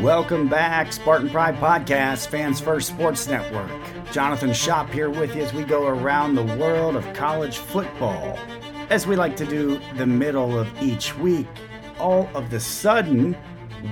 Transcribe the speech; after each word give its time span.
Welcome 0.00 0.46
back, 0.46 0.92
Spartan 0.92 1.30
Pride 1.30 1.56
Podcast, 1.56 2.28
Fans 2.28 2.60
First 2.60 2.88
Sports 2.88 3.26
Network. 3.28 3.70
Jonathan 4.12 4.52
Shop 4.52 4.90
here 4.90 5.08
with 5.08 5.34
you 5.34 5.40
as 5.40 5.54
we 5.54 5.64
go 5.64 5.86
around 5.86 6.34
the 6.34 6.44
world 6.44 6.96
of 6.96 7.14
college 7.14 7.56
football. 7.56 8.38
As 8.90 9.06
we 9.06 9.16
like 9.16 9.36
to 9.36 9.46
do 9.46 9.80
the 9.96 10.04
middle 10.04 10.58
of 10.58 10.68
each 10.82 11.16
week, 11.16 11.46
all 11.98 12.28
of 12.34 12.50
the 12.50 12.60
sudden, 12.60 13.34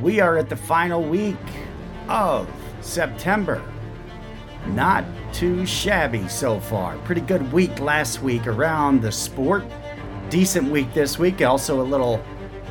we 0.02 0.20
are 0.20 0.36
at 0.36 0.50
the 0.50 0.56
final 0.56 1.02
week 1.02 1.38
of 2.08 2.50
September. 2.82 3.64
Not 4.66 5.06
too 5.32 5.64
shabby 5.64 6.28
so 6.28 6.60
far. 6.60 6.98
Pretty 6.98 7.22
good 7.22 7.50
week 7.50 7.80
last 7.80 8.20
week 8.20 8.46
around 8.46 9.00
the 9.00 9.10
sport. 9.10 9.64
Decent 10.28 10.70
week 10.70 10.92
this 10.92 11.18
week. 11.18 11.40
Also, 11.40 11.80
a 11.80 11.82
little 11.82 12.22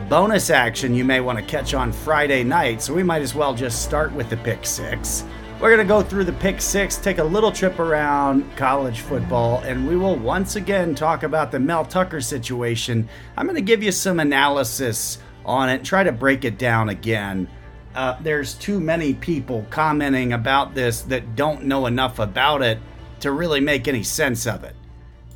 bonus 0.09 0.49
action 0.49 0.93
you 0.93 1.05
may 1.05 1.19
want 1.21 1.39
to 1.39 1.45
catch 1.45 1.73
on 1.73 1.91
Friday 1.91 2.43
night, 2.43 2.81
so 2.81 2.93
we 2.93 3.03
might 3.03 3.21
as 3.21 3.33
well 3.33 3.53
just 3.53 3.83
start 3.83 4.11
with 4.13 4.29
the 4.29 4.37
pick 4.37 4.65
six. 4.65 5.23
We're 5.59 5.73
going 5.73 5.87
to 5.87 5.91
go 5.91 6.01
through 6.01 6.25
the 6.25 6.33
pick 6.33 6.59
six, 6.59 6.97
take 6.97 7.19
a 7.19 7.23
little 7.23 7.51
trip 7.51 7.79
around 7.79 8.55
college 8.57 8.99
football, 8.99 9.59
and 9.59 9.87
we 9.87 9.95
will 9.95 10.17
once 10.17 10.57
again 10.57 10.93
talk 10.93 11.23
about 11.23 11.51
the 11.51 11.59
Mel 11.59 11.85
Tucker 11.85 12.19
situation. 12.19 13.07
I'm 13.37 13.45
going 13.45 13.55
to 13.55 13.61
give 13.61 13.81
you 13.81 13.91
some 13.91 14.19
analysis 14.19 15.19
on 15.45 15.69
it, 15.69 15.83
try 15.83 16.03
to 16.03 16.11
break 16.11 16.43
it 16.43 16.57
down 16.57 16.89
again. 16.89 17.47
Uh, 17.95 18.17
there's 18.21 18.55
too 18.55 18.79
many 18.79 19.13
people 19.13 19.65
commenting 19.69 20.33
about 20.33 20.75
this 20.75 21.01
that 21.03 21.35
don't 21.35 21.63
know 21.63 21.85
enough 21.85 22.19
about 22.19 22.61
it 22.61 22.79
to 23.21 23.31
really 23.31 23.59
make 23.61 23.87
any 23.87 24.03
sense 24.03 24.45
of 24.45 24.63
it. 24.63 24.75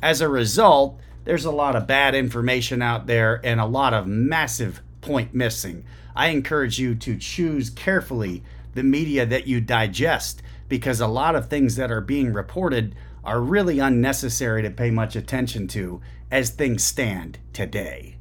As 0.02 0.20
a 0.20 0.28
result, 0.28 0.98
there's 1.28 1.44
a 1.44 1.50
lot 1.50 1.76
of 1.76 1.86
bad 1.86 2.14
information 2.14 2.80
out 2.80 3.06
there 3.06 3.38
and 3.44 3.60
a 3.60 3.66
lot 3.66 3.92
of 3.92 4.06
massive 4.06 4.80
point 5.02 5.34
missing. 5.34 5.84
I 6.16 6.28
encourage 6.28 6.78
you 6.78 6.94
to 6.94 7.18
choose 7.18 7.68
carefully 7.68 8.42
the 8.72 8.82
media 8.82 9.26
that 9.26 9.46
you 9.46 9.60
digest 9.60 10.40
because 10.70 11.02
a 11.02 11.06
lot 11.06 11.36
of 11.36 11.48
things 11.48 11.76
that 11.76 11.90
are 11.90 12.00
being 12.00 12.32
reported 12.32 12.94
are 13.24 13.42
really 13.42 13.78
unnecessary 13.78 14.62
to 14.62 14.70
pay 14.70 14.90
much 14.90 15.16
attention 15.16 15.68
to 15.68 16.00
as 16.30 16.48
things 16.48 16.82
stand 16.82 17.38
today. 17.52 18.16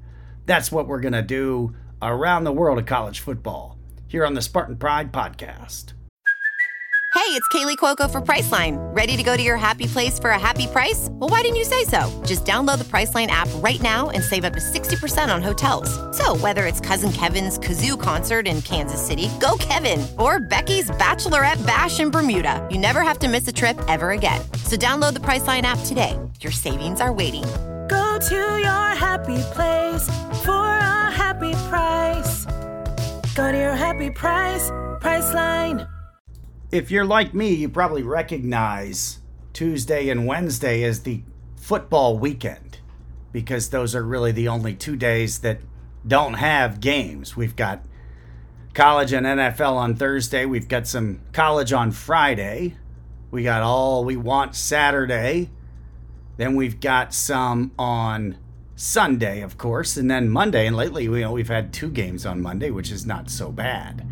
That's 0.45 0.69
what 0.69 0.85
we're 0.85 0.99
going 0.99 1.13
to 1.13 1.21
do 1.21 1.77
around 2.01 2.43
the 2.43 2.51
world 2.51 2.77
of 2.77 2.87
college 2.87 3.21
football 3.21 3.77
here 4.09 4.25
on 4.25 4.33
the 4.33 4.41
Spartan 4.41 4.75
Pride 4.75 5.13
podcast. 5.13 5.93
Hey, 7.17 7.33
it's 7.33 7.47
Kaley 7.47 7.77
Cuoco 7.77 8.09
for 8.09 8.21
Priceline. 8.21 8.77
Ready 8.95 9.17
to 9.17 9.23
go 9.23 9.35
to 9.35 9.41
your 9.41 9.57
happy 9.57 9.87
place 9.87 10.19
for 10.19 10.29
a 10.29 10.39
happy 10.39 10.67
price? 10.67 11.09
Well, 11.13 11.31
why 11.31 11.41
didn't 11.41 11.55
you 11.55 11.65
say 11.65 11.83
so? 11.83 11.99
Just 12.23 12.45
download 12.45 12.77
the 12.77 12.83
Priceline 12.83 13.27
app 13.27 13.49
right 13.55 13.81
now 13.81 14.11
and 14.11 14.23
save 14.23 14.45
up 14.45 14.53
to 14.53 14.59
60% 14.59 15.33
on 15.33 15.41
hotels. 15.41 15.89
So, 16.15 16.37
whether 16.37 16.67
it's 16.67 16.79
Cousin 16.79 17.11
Kevin's 17.11 17.57
Kazoo 17.57 17.99
concert 17.99 18.47
in 18.47 18.61
Kansas 18.61 19.03
City, 19.05 19.29
go 19.41 19.57
Kevin, 19.57 20.05
or 20.19 20.39
Becky's 20.39 20.91
Bachelorette 20.91 21.65
Bash 21.65 21.99
in 21.99 22.11
Bermuda, 22.11 22.65
you 22.69 22.77
never 22.77 23.01
have 23.01 23.17
to 23.19 23.27
miss 23.27 23.47
a 23.47 23.51
trip 23.51 23.81
ever 23.87 24.11
again. 24.11 24.39
So, 24.63 24.77
download 24.77 25.13
the 25.13 25.25
Priceline 25.27 25.63
app 25.63 25.79
today. 25.85 26.19
Your 26.41 26.51
savings 26.51 27.01
are 27.01 27.11
waiting. 27.11 27.45
Go 27.89 28.19
to 28.29 28.59
your 28.61 28.89
happy 28.95 29.41
place 29.55 30.03
for 30.45 30.51
a 30.51 31.11
happy 31.11 31.53
price. 31.71 32.45
Go 33.33 33.51
to 33.51 33.57
your 33.57 33.75
happy 33.75 34.11
price, 34.11 34.69
Priceline. 35.01 35.91
If 36.69 36.91
you're 36.91 37.05
like 37.05 37.33
me, 37.33 37.53
you 37.53 37.69
probably 37.69 38.03
recognize 38.03 39.19
Tuesday 39.53 40.09
and 40.09 40.27
Wednesday 40.27 40.83
as 40.83 41.03
the 41.03 41.21
football 41.55 42.17
weekend 42.17 42.79
because 43.31 43.69
those 43.69 43.95
are 43.95 44.03
really 44.03 44.33
the 44.33 44.49
only 44.49 44.73
two 44.73 44.97
days 44.97 45.39
that 45.39 45.61
don't 46.05 46.33
have 46.33 46.81
games. 46.81 47.37
We've 47.37 47.55
got 47.55 47.85
college 48.73 49.13
and 49.13 49.25
NFL 49.25 49.75
on 49.75 49.95
Thursday, 49.95 50.45
we've 50.45 50.67
got 50.67 50.87
some 50.87 51.21
college 51.31 51.71
on 51.71 51.91
Friday, 51.91 52.75
we 53.31 53.43
got 53.43 53.61
all 53.61 54.03
we 54.03 54.17
want 54.17 54.53
Saturday, 54.53 55.49
then 56.35 56.55
we've 56.57 56.81
got 56.81 57.13
some 57.13 57.71
on 57.79 58.37
Sunday, 58.75 59.41
of 59.41 59.57
course, 59.57 59.95
and 59.95 60.11
then 60.11 60.29
Monday. 60.29 60.67
And 60.67 60.75
lately, 60.75 61.05
you 61.05 61.21
know, 61.21 61.31
we've 61.31 61.47
had 61.47 61.71
two 61.71 61.89
games 61.89 62.25
on 62.25 62.41
Monday, 62.41 62.71
which 62.71 62.91
is 62.91 63.05
not 63.05 63.29
so 63.29 63.53
bad. 63.53 64.05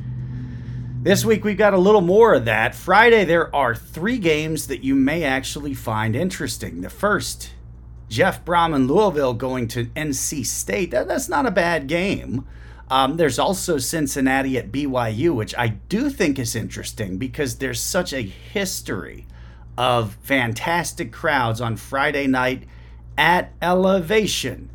This 1.05 1.23
week 1.23 1.43
we've 1.43 1.55
got 1.55 1.75
a 1.75 1.77
little 1.77 2.01
more 2.01 2.33
of 2.33 2.45
that. 2.45 2.73
Friday 2.73 3.25
there 3.25 3.55
are 3.55 3.75
three 3.75 4.17
games 4.17 4.65
that 4.65 4.83
you 4.83 4.95
may 4.95 5.23
actually 5.23 5.75
find 5.75 6.15
interesting. 6.15 6.81
The 6.81 6.89
first, 6.89 7.51
Jeff 8.09 8.43
Brohm 8.43 8.73
and 8.73 8.89
Louisville 8.89 9.35
going 9.35 9.67
to 9.67 9.85
NC 9.85 10.43
State. 10.47 10.89
That, 10.89 11.07
that's 11.07 11.29
not 11.29 11.45
a 11.45 11.51
bad 11.51 11.85
game. 11.85 12.47
Um, 12.89 13.17
there's 13.17 13.37
also 13.37 13.77
Cincinnati 13.77 14.57
at 14.57 14.71
BYU, 14.71 15.35
which 15.35 15.53
I 15.55 15.67
do 15.67 16.09
think 16.09 16.39
is 16.39 16.55
interesting 16.55 17.19
because 17.19 17.57
there's 17.57 17.79
such 17.79 18.11
a 18.11 18.23
history 18.23 19.27
of 19.77 20.15
fantastic 20.23 21.11
crowds 21.11 21.61
on 21.61 21.75
Friday 21.75 22.25
night 22.25 22.63
at 23.15 23.53
Elevation 23.61 24.71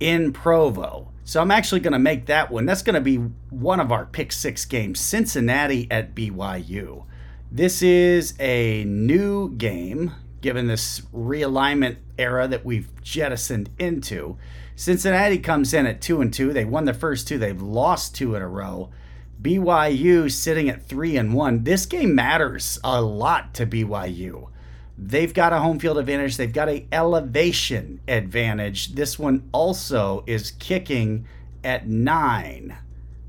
in 0.00 0.34
Provo. 0.34 1.08
So 1.26 1.42
I'm 1.42 1.50
actually 1.50 1.80
going 1.80 1.92
to 1.92 1.98
make 1.98 2.26
that 2.26 2.52
one. 2.52 2.66
That's 2.66 2.82
going 2.82 2.94
to 2.94 3.00
be 3.00 3.16
one 3.50 3.80
of 3.80 3.90
our 3.90 4.06
pick 4.06 4.30
six 4.30 4.64
games 4.64 5.00
Cincinnati 5.00 5.88
at 5.90 6.14
BYU. 6.14 7.04
This 7.50 7.82
is 7.82 8.34
a 8.38 8.84
new 8.84 9.50
game 9.56 10.12
given 10.40 10.68
this 10.68 11.00
realignment 11.12 11.96
era 12.16 12.46
that 12.46 12.64
we've 12.64 12.88
jettisoned 13.02 13.70
into. 13.76 14.38
Cincinnati 14.76 15.38
comes 15.38 15.74
in 15.74 15.84
at 15.84 16.00
2 16.00 16.20
and 16.20 16.32
2. 16.32 16.52
They 16.52 16.64
won 16.64 16.84
the 16.84 16.94
first 16.94 17.26
two, 17.26 17.38
they've 17.38 17.60
lost 17.60 18.14
two 18.14 18.36
in 18.36 18.42
a 18.42 18.46
row. 18.46 18.90
BYU 19.42 20.30
sitting 20.30 20.68
at 20.68 20.86
3 20.86 21.16
and 21.16 21.34
1. 21.34 21.64
This 21.64 21.86
game 21.86 22.14
matters 22.14 22.78
a 22.84 23.02
lot 23.02 23.52
to 23.54 23.66
BYU. 23.66 24.50
They've 24.98 25.32
got 25.32 25.52
a 25.52 25.58
home 25.58 25.78
field 25.78 25.98
advantage. 25.98 26.36
They've 26.36 26.52
got 26.52 26.68
a 26.68 26.86
elevation 26.90 28.00
advantage. 28.08 28.94
This 28.94 29.18
one 29.18 29.48
also 29.52 30.24
is 30.26 30.52
kicking 30.52 31.26
at 31.62 31.86
nine, 31.86 32.76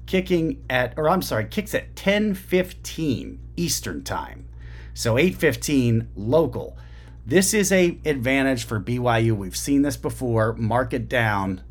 kicking 0.05 0.63
at, 0.69 0.93
or 0.97 1.09
I'm 1.09 1.21
sorry, 1.21 1.45
kicks 1.45 1.75
at 1.75 1.95
10:15 1.95 3.39
Eastern 3.57 4.03
time, 4.03 4.45
so 4.93 5.17
8:15 5.17 6.07
local. 6.15 6.77
This 7.25 7.53
is 7.53 7.73
a 7.73 7.97
advantage 8.05 8.63
for 8.63 8.79
BYU. 8.79 9.35
We've 9.35 9.57
seen 9.57 9.81
this 9.81 9.97
before. 9.97 10.53
Mark 10.53 10.93
it 10.93 11.09
down. 11.09 11.61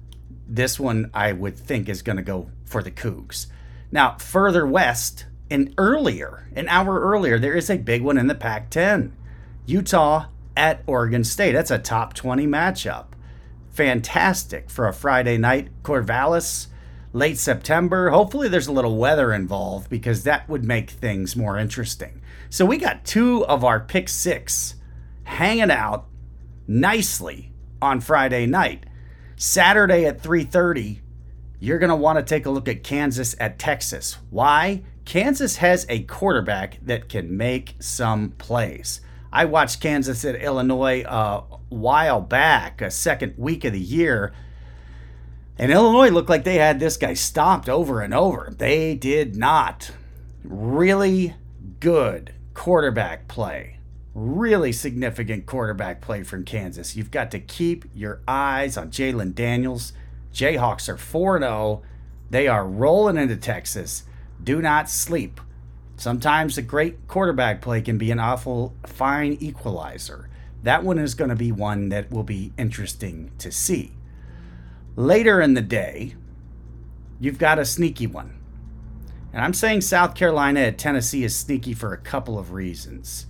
This 0.47 0.79
one 0.79 1.11
I 1.15 1.33
would 1.33 1.59
think 1.59 1.89
is 1.89 2.03
going 2.03 2.17
to 2.17 2.23
go 2.23 2.51
for 2.67 2.83
the 2.83 2.91
Cougs. 2.91 3.47
Now 3.91 4.17
further 4.19 4.67
west 4.67 5.25
and 5.51 5.73
earlier, 5.79 6.49
an 6.55 6.69
hour 6.69 7.01
earlier, 7.01 7.39
there 7.39 7.55
is 7.55 7.71
a 7.71 7.79
big 7.79 8.03
one 8.03 8.19
in 8.19 8.27
the 8.27 8.35
Pac-10. 8.35 9.13
Utah 9.67 10.27
at 10.57 10.83
Oregon 10.87 11.25
State. 11.25 11.53
That's 11.53 11.71
a 11.71 11.79
top 11.79 12.15
20 12.15 12.47
matchup. 12.47 13.07
Fantastic 13.71 14.71
for 14.71 14.89
a 14.89 14.93
Friday 14.93 15.37
night. 15.37 15.69
Corvallis, 15.83 16.69
late 17.13 17.37
September. 17.37 18.11
Hopefully, 18.11 18.49
there's 18.49 18.69
a 18.69 18.73
little 18.73 18.97
weather 18.97 19.33
involved 19.33 19.91
because 19.91 20.23
that 20.23 20.49
would 20.49 20.65
make 20.65 20.91
things 20.91 21.37
more 21.37 21.59
interesting. 21.59 22.23
So, 22.49 22.65
we 22.65 22.79
got 22.79 23.05
two 23.05 23.45
of 23.47 23.65
our 23.65 23.81
pick 23.81 24.09
six 24.09 24.77
hanging 25.25 25.71
out 25.71 26.07
nicely 26.67 27.53
on 27.83 28.01
Friday 28.01 28.47
night. 28.47 28.87
Saturday 29.37 30.07
at 30.07 30.23
3:30, 30.23 31.01
you're 31.59 31.79
going 31.79 31.91
to 31.91 31.97
want 31.97 32.19
to 32.19 32.23
take 32.23 32.47
a 32.47 32.51
look 32.51 32.69
at 32.69 32.83
Kansas 32.83 33.35
at 33.39 33.59
Texas. 33.59 34.19
Why? 34.31 34.83
Kansas 35.05 35.57
has 35.57 35.87
a 35.89 36.03
quarterback 36.05 36.79
that 36.83 37.09
can 37.09 37.37
make 37.37 37.77
some 37.79 38.31
plays. 38.31 39.01
I 39.37 39.45
watched 39.45 39.83
Kansas 39.83 40.25
at 40.25 40.37
Illinois 40.37 41.05
a 41.07 41.43
while 41.69 42.23
back, 42.23 42.81
a 42.81 42.91
second 42.91 43.35
week 43.37 43.67
of 43.67 43.75
the 43.75 43.79
year. 43.79 44.33
And 45.59 45.71
Illinois 45.71 46.09
looked 46.09 46.31
like 46.31 46.45
they 46.45 46.55
had 46.55 46.81
this 46.81 46.97
guy 46.97 47.13
stomped 47.13 47.69
over 47.69 48.01
and 48.01 48.15
over. 48.15 48.55
They 48.57 48.95
did 48.95 49.37
not. 49.37 49.91
Really 50.43 51.35
good 51.81 52.33
quarterback 52.55 53.29
play. 53.29 53.79
Really 54.15 54.73
significant 54.73 55.45
quarterback 55.45 56.01
play 56.01 56.23
from 56.23 56.47
Kansas. 56.47 56.97
You've 56.97 57.11
got 57.11 57.31
to 57.33 57.39
keep 57.39 57.85
your 57.95 58.23
eyes 58.27 58.79
on 58.79 58.91
Jalon 58.91 59.35
Daniels. 59.35 59.93
Jayhawks 60.33 60.89
are 60.89 60.97
4 60.97 61.41
0. 61.41 61.83
They 62.31 62.49
are 62.49 62.67
rolling 62.67 63.19
into 63.19 63.37
Texas. 63.37 64.05
Do 64.43 64.63
not 64.63 64.89
sleep 64.89 65.43
Sometimes 65.97 66.59
a 66.59 66.63
great 66.63 67.09
quarterback 67.09 67.63
play 67.63 67.81
can 67.81 67.97
be 67.99 68.11
an 68.11 68.19
awful 68.21 68.75
fine 68.87 69.37
equalizer. 69.41 70.29
That 70.63 70.85
one 70.85 70.99
is 70.99 71.15
going 71.15 71.31
to 71.31 71.37
be 71.37 71.53
one 71.53 71.89
that 71.89 72.11
will 72.11 72.23
be 72.23 72.53
interesting 72.59 73.31
to 73.39 73.51
see. 73.51 73.93
Later 74.95 75.41
in 75.41 75.55
the 75.55 75.63
day, 75.63 76.15
you've 77.21 77.39
got 77.39 77.59
a 77.59 77.65
sneaky 77.65 78.07
one. 78.07 78.39
And 79.33 79.45
I'm 79.45 79.55
saying 79.55 79.83
South 79.83 80.15
Carolina 80.15 80.61
at 80.61 80.79
Tennessee 80.79 81.25
is 81.25 81.37
sneaky 81.37 81.75
for 81.75 81.93
a 81.93 81.99
couple 81.99 82.39
of 82.39 82.53
reasons. 82.53 83.27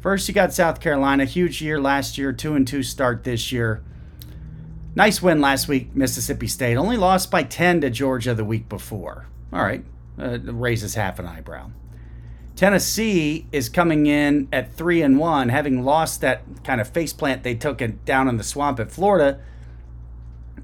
First, 0.00 0.28
you 0.28 0.34
got 0.34 0.52
South 0.52 0.80
Carolina, 0.80 1.24
huge 1.24 1.62
year 1.62 1.80
last 1.80 2.18
year, 2.18 2.32
2 2.32 2.54
and 2.54 2.66
2 2.66 2.82
start 2.82 3.24
this 3.24 3.52
year. 3.52 3.82
Nice 4.94 5.22
win 5.22 5.40
last 5.40 5.68
week, 5.68 5.94
Mississippi 5.96 6.46
State. 6.46 6.76
Only 6.76 6.96
lost 6.96 7.30
by 7.30 7.42
10 7.42 7.80
to 7.80 7.90
Georgia 7.90 8.34
the 8.34 8.44
week 8.44 8.68
before. 8.68 9.26
All 9.52 9.62
right, 9.62 9.84
Uh, 10.18 10.38
raises 10.44 10.94
half 10.94 11.18
an 11.18 11.26
eyebrow. 11.26 11.70
Tennessee 12.56 13.46
is 13.50 13.68
coming 13.68 14.06
in 14.06 14.48
at 14.52 14.72
three 14.72 15.02
and 15.02 15.18
one, 15.18 15.48
having 15.48 15.84
lost 15.84 16.20
that 16.20 16.42
kind 16.62 16.80
of 16.80 16.92
faceplant 16.92 17.42
they 17.42 17.56
took 17.56 17.82
down 18.04 18.28
in 18.28 18.36
the 18.36 18.44
swamp 18.44 18.78
at 18.78 18.92
Florida. 18.92 19.40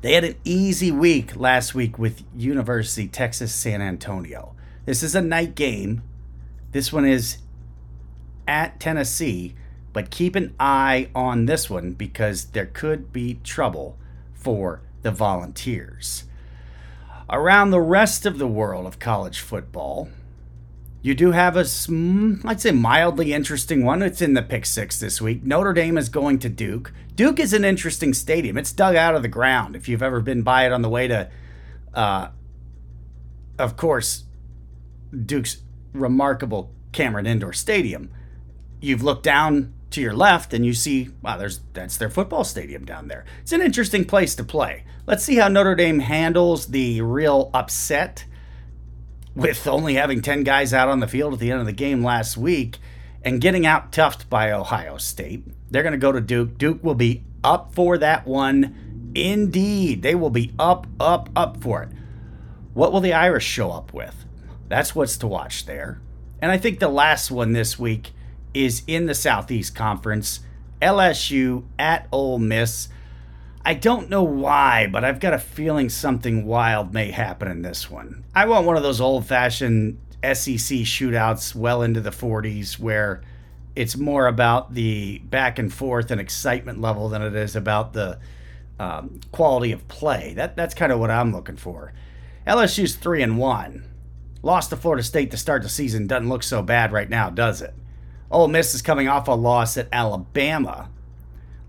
They 0.01 0.15
had 0.15 0.25
an 0.25 0.37
easy 0.45 0.93
week 0.93 1.35
last 1.35 1.75
week 1.75 1.99
with 1.99 2.23
University 2.35 3.09
Texas 3.09 3.53
San 3.53 3.83
Antonio. 3.83 4.55
This 4.87 5.03
is 5.03 5.17
a 5.17 5.21
night 5.21 5.57
game. 5.57 6.03
This 6.71 6.93
one 6.93 7.05
is 7.05 7.39
at 8.47 8.79
Tennessee, 8.79 9.57
but 9.93 10.11
keep 10.11 10.37
an 10.37 10.55
eye 10.61 11.09
on 11.13 11.47
this 11.47 11.69
one 11.69 11.93
because 11.93 12.47
there 12.47 12.67
could 12.67 13.13
be 13.13 13.41
trouble 13.43 13.99
for 14.33 14.81
the 15.03 15.11
Volunteers. 15.11 16.25
Around 17.29 17.71
the 17.71 17.81
rest 17.81 18.27
of 18.27 18.39
the 18.39 18.47
world 18.47 18.87
of 18.87 18.99
college 19.01 19.41
football, 19.41 20.09
you 21.03 21.15
do 21.15 21.31
have 21.31 21.57
a, 21.57 21.61
I'd 22.45 22.61
say, 22.61 22.73
mildly 22.73 23.33
interesting 23.33 23.85
one. 23.85 24.03
It's 24.03 24.21
in 24.21 24.35
the 24.35 24.43
pick 24.43 24.67
six 24.67 25.01
this 25.01 25.21
week. 25.21 25.43
Notre 25.43 25.73
Dame 25.73 25.97
is 25.97 26.09
going 26.09 26.39
to 26.41 26.49
Duke. 26.49 26.93
Duke 27.17 27.41
is 27.41 27.53
an 27.53 27.65
interesting 27.65 28.13
stadium. 28.13 28.59
It's 28.59 28.73
dug 28.73 28.97
out 28.97 29.15
of 29.15 29.23
the 29.23 29.29
ground. 29.29 29.77
If 29.77 29.89
you've 29.89 30.03
ever 30.03 30.21
been 30.21 30.43
by 30.43 30.67
it 30.67 30.73
on 30.73 30.83
the 30.83 30.91
way 30.91 31.09
to, 31.09 31.31
uh, 31.95 32.29
of 33.59 33.77
course, 33.77 34.25
Duke's 35.25 35.59
remarkable 35.93 36.71
Cameron 36.93 37.27
Indoor 37.27 37.55
Stadium, 37.55 38.11
you've 38.81 39.03
looked 39.03 39.23
down 39.23 39.73
to 39.91 40.01
your 40.01 40.15
left 40.15 40.55
and 40.55 40.65
you 40.65 40.75
see, 40.75 41.09
wow, 41.23 41.37
there's 41.37 41.61
that's 41.73 41.97
their 41.97 42.11
football 42.11 42.45
stadium 42.45 42.85
down 42.85 43.09
there. 43.09 43.25
It's 43.41 43.53
an 43.53 43.63
interesting 43.63 44.05
place 44.05 44.35
to 44.37 44.45
play. 44.45 44.85
Let's 45.07 45.25
see 45.25 45.37
how 45.37 45.49
Notre 45.49 45.75
Dame 45.75 45.99
handles 45.99 46.67
the 46.67 47.01
real 47.01 47.51
upset 47.53 48.25
with 49.35 49.67
only 49.67 49.95
having 49.95 50.23
10 50.23 50.43
guys 50.43 50.75
out 50.75 50.89
on 50.89 51.01
the 51.01 51.09
field 51.09 51.35
at 51.35 51.41
the 51.41 51.51
end 51.51 51.61
of 51.61 51.67
the 51.67 51.73
game 51.73 52.03
last 52.03 52.37
week 52.37 52.79
and 53.23 53.41
getting 53.41 53.67
out 53.67 53.93
toughed 53.93 54.29
by 54.29 54.51
Ohio 54.51 54.97
State. 54.97 55.45
They're 55.71 55.83
going 55.83 55.93
to 55.93 55.99
go 55.99 56.13
to 56.13 56.21
Duke. 56.21 56.59
Duke 56.59 56.83
will 56.83 56.95
be 56.95 57.25
up 57.45 57.75
for 57.75 57.99
that 57.99 58.27
one. 58.27 59.13
Indeed, 59.15 60.03
they 60.03 60.15
will 60.15 60.31
be 60.31 60.53
up, 60.59 60.87
up, 60.99 61.31
up 61.37 61.63
for 61.63 61.83
it. 61.83 61.91
What 62.75 62.93
will 62.93 63.01
the 63.01 63.13
Irish 63.13 63.45
show 63.45 63.71
up 63.71 63.93
with? 63.93 64.25
That's 64.69 64.95
what's 64.95 65.17
to 65.19 65.27
watch 65.27 65.67
there. 65.67 66.01
And 66.41 66.51
I 66.51 66.59
think 66.59 66.79
the 66.79 66.89
last 66.89 67.31
one 67.31 67.53
this 67.53 67.79
week 67.79 68.13
is 68.55 68.83
in 68.87 69.07
the 69.07 69.15
Southeast 69.15 69.75
Conference. 69.75 70.41
LSU 70.81 71.65
at 71.79 72.09
Ole 72.13 72.39
Miss. 72.39 72.89
I 73.65 73.75
don't 73.75 74.09
know 74.09 74.23
why, 74.23 74.87
but 74.87 75.05
I've 75.05 75.21
got 75.21 75.35
a 75.35 75.39
feeling 75.39 75.89
something 75.91 76.47
wild 76.47 76.95
may 76.95 77.11
happen 77.11 77.49
in 77.49 77.63
this 77.63 77.91
one. 77.91 78.25
I 78.35 78.47
want 78.47 78.67
one 78.67 78.77
of 78.77 78.83
those 78.83 79.01
old 79.01 79.27
fashioned 79.27 79.99
SEC 80.23 80.81
shootouts 80.85 81.55
well 81.55 81.83
into 81.83 82.01
the 82.01 82.11
40s 82.11 82.79
where 82.79 83.23
it's 83.77 83.97
more 83.97 84.27
about 84.27 84.75
the 84.75 85.19
back 85.19 85.59
and 85.59 85.73
forth 85.73 86.11
and 86.11 86.21
excitement 86.21 86.81
level 86.81 87.09
than 87.09 87.23
it 87.23 87.35
is 87.35 87.55
about 87.55 87.93
the 87.93 88.19
um, 88.79 89.21
quality 89.31 89.73
of 89.73 89.87
play. 89.89 90.33
That 90.35 90.57
that's 90.57 90.75
kind 90.75 90.91
of 90.91 90.99
what 90.99 91.11
I'm 91.11 91.33
looking 91.33 91.57
for. 91.57 91.93
LSU's 92.47 92.97
three 92.97 93.23
and 93.23 93.39
one, 93.39 93.85
lost 94.43 94.71
to 94.71 94.77
Florida 94.77 95.03
State 95.03 95.31
to 95.31 95.37
start 95.37 95.63
the 95.63 95.69
season. 95.69 96.07
Doesn't 96.07 96.29
look 96.29 96.43
so 96.43 96.63
bad 96.63 96.93
right 96.93 97.09
now, 97.09 97.29
does 97.29 97.61
it? 97.61 97.75
Ole 98.31 98.49
Miss 98.49 98.75
is 98.75 98.83
coming 98.83 99.07
off 99.07 99.29
a 99.29 99.33
loss 99.33 99.77
at 99.77 99.89
Alabama. 99.93 100.89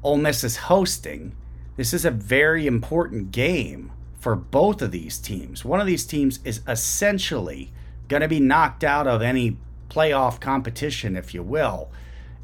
Ole 0.04 0.18
Miss 0.18 0.44
is 0.44 0.56
hosting. 0.56 1.36
This 1.82 1.96
is 1.96 2.06
a 2.06 2.12
very 2.12 2.68
important 2.68 3.32
game 3.32 3.92
for 4.20 4.36
both 4.36 4.84
of 4.84 4.92
these 4.92 5.18
teams. 5.18 5.66
One 5.66 5.82
of 5.82 5.88
these 5.88 6.06
teams 6.06 6.40
is 6.46 6.62
essentially 6.68 7.74
going 8.08 8.22
to 8.22 8.28
be 8.28 8.40
knocked 8.40 8.84
out 8.84 9.08
of 9.08 9.24
any 9.24 9.58
playoff 9.90 10.40
competition, 10.40 11.16
if 11.16 11.34
you 11.34 11.42
will, 11.42 11.90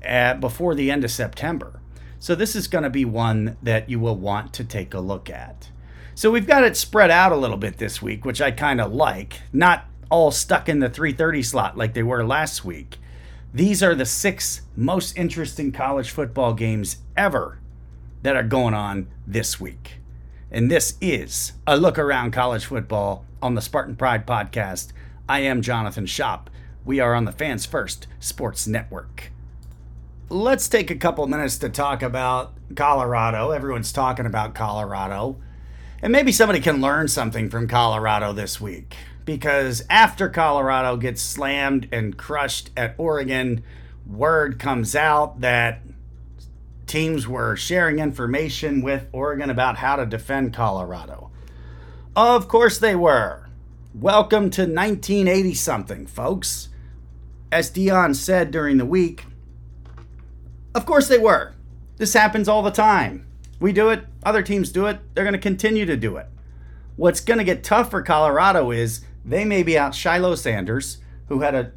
uh, 0.04 0.34
before 0.34 0.74
the 0.74 0.90
end 0.90 1.04
of 1.04 1.12
September. 1.12 1.80
So 2.18 2.34
this 2.34 2.56
is 2.56 2.68
going 2.68 2.84
to 2.84 2.90
be 2.90 3.06
one 3.06 3.58
that 3.62 3.88
you 3.92 4.00
will 4.00 4.16
want 4.16 4.54
to 4.54 4.64
take 4.64 4.96
a 4.96 5.00
look 5.00 5.30
at. 5.30 5.70
So 6.16 6.32
we've 6.32 6.48
got 6.48 6.64
it 6.64 6.76
spread 6.76 7.12
out 7.12 7.32
a 7.32 7.38
little 7.38 7.58
bit 7.58 7.78
this 7.78 8.02
week, 8.02 8.26
which 8.26 8.42
I 8.42 8.50
kind 8.50 8.82
of 8.82 8.92
like. 8.92 9.42
Not 9.54 9.86
all 10.10 10.32
stuck 10.32 10.68
in 10.68 10.80
the 10.80 10.90
3:30 10.90 11.46
slot 11.46 11.78
like 11.78 11.94
they 11.94 12.02
were 12.02 12.26
last 12.26 12.66
week. 12.66 12.98
These 13.54 13.84
are 13.84 13.94
the 13.94 14.04
six 14.04 14.64
most 14.76 15.16
interesting 15.16 15.72
college 15.72 16.10
football 16.10 16.56
games 16.56 17.04
ever 17.16 17.60
that 18.22 18.36
are 18.36 18.44
going 18.44 18.74
on 18.74 19.08
this 19.26 19.60
week. 19.60 20.00
And 20.52 20.72
this 20.72 20.98
is 21.02 21.54
a 21.66 21.78
look 21.78 22.00
around 22.00 22.32
college 22.32 22.66
football 22.66 23.26
on 23.42 23.56
the 23.56 23.62
Spartan 23.62 23.96
Pride 23.96 24.26
podcast. 24.26 24.94
I 25.28 25.40
am 25.42 25.62
Jonathan 25.62 26.06
Shop. 26.06 26.50
We 26.86 27.00
are 27.00 27.14
on 27.14 27.26
the 27.26 27.32
Fans 27.32 27.66
First 27.66 28.08
Sports 28.20 28.66
Network. 28.66 29.32
Let's 30.30 30.70
take 30.70 30.90
a 30.90 30.96
couple 30.96 31.28
minutes 31.28 31.58
to 31.60 31.70
talk 31.70 32.02
about 32.02 32.54
Colorado. 32.76 33.52
Everyone's 33.52 33.92
talking 33.92 34.26
about 34.26 34.56
Colorado. 34.56 35.38
And 36.02 36.12
maybe 36.12 36.32
somebody 36.32 36.60
can 36.60 36.82
learn 36.82 37.08
something 37.08 37.50
from 37.50 37.68
Colorado 37.68 38.34
this 38.34 38.62
week. 38.62 38.96
Because 39.26 39.84
after 39.90 40.30
Colorado 40.30 40.96
gets 40.96 41.22
slammed 41.22 41.90
and 41.92 42.18
crushed 42.18 42.70
at 42.78 42.96
Oregon, 42.98 43.64
word 44.06 44.60
comes 44.60 44.96
out 44.96 45.42
that 45.42 45.82
teams 46.88 47.28
were 47.28 47.56
sharing 47.56 48.00
information 48.00 48.82
with 48.82 49.08
Oregon 49.12 49.50
about 49.50 49.78
how 49.78 49.98
to 49.98 50.06
defend 50.06 50.54
Colorado. 50.54 51.30
Of 52.16 52.48
course 52.48 52.80
they 52.80 52.96
were. 52.96 53.50
Welcome 53.94 54.50
to 54.52 54.62
1980 54.62 55.54
something, 55.54 56.08
folks. 56.08 56.70
As 57.52 57.70
Deion 57.70 58.16
said 58.16 58.52
during 58.52 58.78
the 58.78 58.86
week, 58.86 59.26
of 60.74 60.86
course 60.86 61.10
they 61.10 61.18
were. 61.18 61.54
This 61.98 62.14
happens 62.14 62.48
all 62.48 62.64
the 62.64 62.72
time. 62.72 63.28
We 63.60 63.74
do 63.74 63.90
it, 63.90 64.06
other 64.24 64.42
teams 64.42 64.72
do 64.72 64.86
it, 64.86 65.00
they're 65.14 65.24
going 65.24 65.34
to 65.34 65.40
continue 65.40 65.86
to 65.86 65.98
do 65.98 66.16
it. 66.18 66.28
What's 66.96 67.20
going 67.20 67.40
to 67.40 67.44
get 67.44 67.64
tough 67.64 67.92
for 67.92 68.02
Colorado 68.02 68.72
is 68.72 69.02
they 69.26 69.44
may 69.44 69.62
be 69.62 69.78
out 69.78 69.94
Shiloh 69.94 70.36
Sanders, 70.36 71.00
who 71.28 71.42
had 71.42 71.54
a 71.54 71.72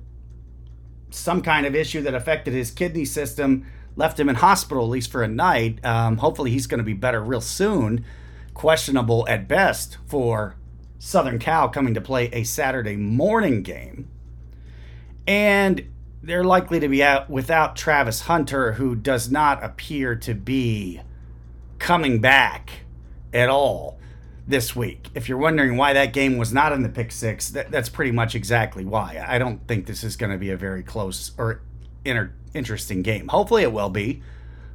some 1.13 1.43
kind 1.43 1.67
of 1.67 1.75
issue 1.75 2.01
that 2.03 2.15
affected 2.15 2.55
his 2.55 2.71
kidney 2.71 3.05
system 3.05 3.67
left 4.01 4.19
him 4.19 4.31
in 4.31 4.35
hospital 4.37 4.83
at 4.83 4.91
least 4.91 5.13
for 5.13 5.23
a 5.23 5.29
night. 5.29 5.85
Um, 5.85 6.17
hopefully, 6.17 6.51
he's 6.51 6.67
going 6.67 6.79
to 6.79 6.85
be 6.85 6.95
better 6.95 7.23
real 7.23 7.43
soon. 7.43 8.05
Questionable 8.55 9.29
at 9.29 9.47
best 9.47 9.99
for 10.07 10.57
Southern 10.99 11.39
Cal 11.39 11.69
coming 11.69 11.95
to 11.95 12.01
play 12.01 12.31
a 12.33 12.43
Saturday 12.43 12.97
morning 12.97 13.63
game. 13.63 14.09
And 15.27 15.87
they're 16.23 16.45
likely 16.45 16.81
to 16.81 16.89
be 16.89 17.03
out 17.03 17.29
without 17.29 17.77
Travis 17.77 18.23
Hunter, 18.23 18.73
who 18.73 18.97
does 18.97 19.31
not 19.31 19.63
appear 19.63 20.17
to 20.17 20.35
be 20.35 21.03
coming 21.79 22.21
back 22.21 22.71
at 23.33 23.51
all 23.51 23.99
this 24.47 24.75
week. 24.75 25.09
If 25.15 25.29
you're 25.29 25.39
wondering 25.39 25.77
why 25.77 25.93
that 25.93 26.15
game 26.15 26.39
was 26.39 26.53
not 26.53 26.73
in 26.73 26.83
the 26.83 26.89
pick 26.89 27.13
six, 27.13 27.51
that, 27.51 27.71
that's 27.71 27.91
pretty 27.91 28.13
much 28.13 28.35
exactly 28.35 28.85
why. 28.85 29.23
I 29.27 29.39
don't 29.39 29.67
think 29.69 29.87
this 29.87 30.03
is 30.03 30.17
going 30.17 30.33
to 30.33 30.39
be 30.39 30.51
a 30.51 30.57
very 30.57 30.83
close 30.83 31.33
or 31.39 31.61
inter- 32.05 32.33
interesting 32.55 33.03
game. 33.03 33.29
Hopefully, 33.29 33.63
it 33.63 33.73
will 33.73 33.91
be. 33.91 34.23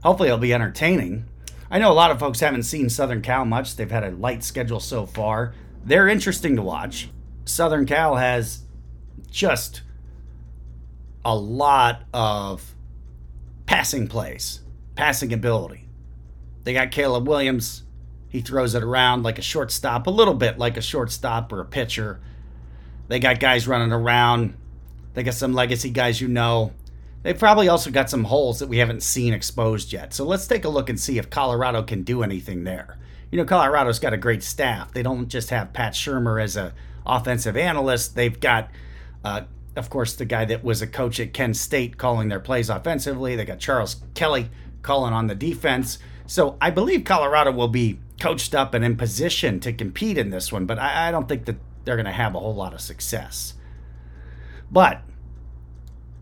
Hopefully, 0.04 0.30
it'll 0.30 0.40
be 0.40 0.54
entertaining. 0.54 1.26
I 1.70 1.80
know 1.80 1.92
a 1.92 1.94
lot 1.94 2.12
of 2.12 2.20
folks 2.20 2.40
haven't 2.40 2.64
seen 2.64 2.90
Southern 2.90 3.22
Cal 3.22 3.46
much. 3.46 3.76
They've 3.76 3.90
had 3.90 4.04
a 4.04 4.12
light 4.12 4.44
schedule 4.44 4.80
so 4.80 5.06
far. 5.06 5.54
They're 5.84 6.08
interesting 6.08 6.56
to 6.56 6.62
watch. 6.62 7.10
Southern 7.46 7.86
Cal 7.86 8.16
has 8.16 8.62
just 9.30 9.82
a 11.24 11.36
lot 11.36 12.04
of 12.14 12.76
passing 13.66 14.08
plays, 14.08 14.62
passing 14.96 15.34
ability. 15.34 15.88
They 16.64 16.74
got 16.74 16.92
Caleb 16.92 17.28
Williams. 17.28 17.84
He 18.30 18.42
throws 18.42 18.76
it 18.76 18.84
around 18.84 19.24
like 19.24 19.40
a 19.40 19.42
shortstop, 19.42 20.08
a 20.08 20.12
little 20.12 20.34
bit 20.34 20.58
like 20.58 20.78
a 20.78 20.82
shortstop 20.82 21.52
or 21.52 21.62
a 21.62 21.66
pitcher. 21.66 22.20
They 23.08 23.20
got 23.20 23.40
guys 23.40 23.68
running 23.68 23.92
around. 23.92 24.56
They 25.14 25.24
got 25.24 25.36
some 25.36 25.54
legacy 25.54 25.90
guys 25.90 26.20
you 26.20 26.28
know. 26.28 26.74
They've 27.26 27.38
probably 27.38 27.70
also 27.70 27.90
got 27.90 28.08
some 28.08 28.26
holes 28.26 28.60
that 28.60 28.70
we 28.70 28.78
haven't 28.78 29.02
seen 29.02 29.34
exposed 29.34 29.92
yet. 29.92 30.14
So 30.14 30.24
let's 30.24 30.46
take 30.46 30.64
a 30.64 30.70
look 30.70 30.90
and 30.90 31.00
see 31.00 31.18
if 31.18 31.32
Colorado 31.32 31.82
can 31.82 32.04
do 32.04 32.22
anything 32.22 32.66
there. 32.66 33.00
You 33.32 33.40
know, 33.40 33.46
Colorado's 33.46 33.98
got 33.98 34.14
a 34.14 34.18
great 34.18 34.44
staff. 34.44 34.94
They 34.94 35.02
don't 35.02 35.28
just 35.28 35.50
have 35.50 35.74
Pat 35.74 35.94
Shurmur 35.94 36.40
as 36.40 36.56
a 36.56 36.72
offensive 37.04 37.58
analyst. 37.58 38.14
They've 38.14 38.40
got, 38.40 38.70
uh, 39.24 39.42
of 39.76 39.90
course, 39.90 40.14
the 40.14 40.26
guy 40.26 40.46
that 40.46 40.64
was 40.64 40.84
a 40.84 40.88
coach 40.88 41.20
at 41.20 41.34
Kent 41.34 41.58
State 41.58 41.98
calling 41.98 42.30
their 42.30 42.40
plays 42.40 42.70
offensively. 42.70 43.36
They 43.36 43.44
got 43.44 43.58
Charles 43.58 44.04
Kelly 44.14 44.52
calling 44.84 45.12
on 45.12 45.26
the 45.26 45.34
defense. 45.34 45.98
So 46.28 46.58
I 46.62 46.70
believe 46.70 47.06
Colorado 47.06 47.52
will 47.52 47.70
be 47.70 47.98
coached 48.20 48.54
up 48.54 48.76
and 48.76 48.86
in 48.86 48.98
position 48.98 49.60
to 49.62 49.74
compete 49.74 50.20
in 50.20 50.30
this 50.30 50.52
one, 50.52 50.68
but 50.68 50.78
I, 50.78 51.08
I 51.08 51.12
don't 51.12 51.28
think 51.28 51.46
that 51.46 51.58
they're 51.86 51.96
going 51.96 52.06
to 52.06 52.12
have 52.12 52.36
a 52.36 52.40
whole 52.40 52.54
lot 52.54 52.76
of 52.76 52.82
success. 52.82 53.56
But 54.70 55.02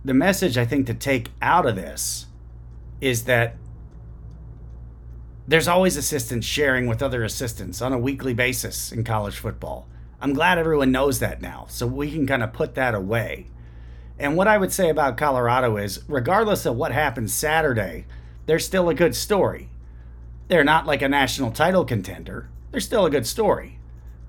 the 0.05 0.13
message 0.13 0.57
I 0.57 0.65
think 0.65 0.87
to 0.87 0.93
take 0.93 1.29
out 1.41 1.65
of 1.65 1.75
this 1.75 2.27
is 2.99 3.23
that 3.23 3.55
there's 5.47 5.67
always 5.67 5.97
assistants 5.97 6.47
sharing 6.47 6.87
with 6.87 7.01
other 7.01 7.23
assistants 7.23 7.81
on 7.81 7.93
a 7.93 7.97
weekly 7.97 8.33
basis 8.33 8.91
in 8.91 9.03
college 9.03 9.37
football. 9.37 9.87
I'm 10.21 10.33
glad 10.33 10.57
everyone 10.57 10.91
knows 10.91 11.19
that 11.19 11.41
now, 11.41 11.65
so 11.67 11.85
we 11.85 12.09
can 12.11 12.25
kind 12.25 12.43
of 12.43 12.53
put 12.53 12.75
that 12.75 12.95
away. 12.95 13.47
And 14.17 14.37
what 14.37 14.47
I 14.47 14.57
would 14.57 14.71
say 14.71 14.89
about 14.89 15.17
Colorado 15.17 15.75
is, 15.75 16.01
regardless 16.07 16.65
of 16.65 16.77
what 16.77 16.93
happens 16.93 17.33
Saturday, 17.33 18.05
they're 18.45 18.59
still 18.59 18.87
a 18.87 18.93
good 18.93 19.15
story. 19.15 19.69
They're 20.47 20.63
not 20.63 20.85
like 20.85 21.01
a 21.01 21.09
national 21.09 21.51
title 21.51 21.83
contender, 21.83 22.49
they're 22.71 22.79
still 22.79 23.05
a 23.05 23.11
good 23.11 23.27
story. 23.27 23.79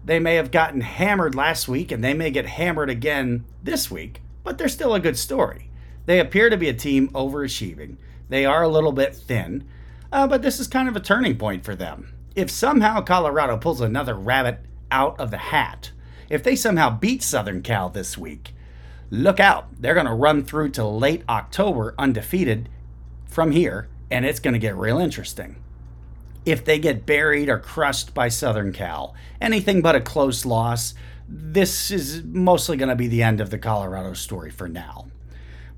They 0.04 0.18
may 0.18 0.34
have 0.34 0.50
gotten 0.50 0.82
hammered 0.82 1.34
last 1.34 1.66
week 1.66 1.90
and 1.90 2.04
they 2.04 2.12
may 2.12 2.30
get 2.30 2.44
hammered 2.46 2.90
again 2.90 3.44
this 3.62 3.90
week, 3.90 4.20
but 4.44 4.58
they're 4.58 4.68
still 4.68 4.94
a 4.94 5.00
good 5.00 5.18
story. 5.18 5.70
They 6.06 6.20
appear 6.20 6.50
to 6.50 6.56
be 6.56 6.68
a 6.68 6.74
team 6.74 7.08
overachieving. 7.08 7.96
They 8.28 8.44
are 8.44 8.62
a 8.62 8.68
little 8.68 8.92
bit 8.92 9.16
thin, 9.16 9.64
uh, 10.12 10.28
but 10.28 10.42
this 10.42 10.60
is 10.60 10.68
kind 10.68 10.88
of 10.88 10.94
a 10.94 11.00
turning 11.00 11.36
point 11.36 11.64
for 11.64 11.74
them. 11.74 12.12
If 12.36 12.50
somehow 12.50 13.00
Colorado 13.00 13.56
pulls 13.56 13.80
another 13.80 14.14
rabbit 14.14 14.60
out 14.90 15.18
of 15.18 15.30
the 15.30 15.38
hat, 15.38 15.90
if 16.28 16.42
they 16.42 16.56
somehow 16.56 16.90
beat 16.98 17.22
Southern 17.22 17.62
Cal 17.62 17.88
this 17.88 18.18
week, 18.18 18.54
look 19.10 19.40
out. 19.40 19.68
They're 19.80 19.94
going 19.94 20.06
to 20.06 20.12
run 20.12 20.44
through 20.44 20.70
to 20.72 20.84
late 20.84 21.22
October 21.28 21.94
undefeated 21.98 22.68
from 23.26 23.50
here, 23.50 23.88
and 24.10 24.24
it's 24.24 24.40
going 24.40 24.54
to 24.54 24.60
get 24.60 24.76
real 24.76 24.98
interesting. 24.98 25.56
If 26.44 26.64
they 26.64 26.78
get 26.78 27.06
buried 27.06 27.48
or 27.48 27.58
crushed 27.58 28.14
by 28.14 28.28
Southern 28.28 28.72
Cal, 28.72 29.14
anything 29.40 29.80
but 29.80 29.94
a 29.94 30.00
close 30.00 30.44
loss, 30.44 30.94
this 31.28 31.90
is 31.90 32.22
mostly 32.24 32.76
going 32.76 32.88
to 32.88 32.96
be 32.96 33.08
the 33.08 33.22
end 33.22 33.40
of 33.40 33.50
the 33.50 33.58
Colorado 33.58 34.12
story 34.12 34.50
for 34.50 34.68
now. 34.68 35.06